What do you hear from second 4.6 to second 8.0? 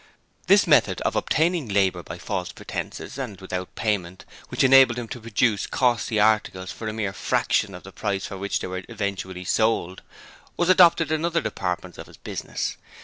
enabled him to produce costly articles for a mere fraction of the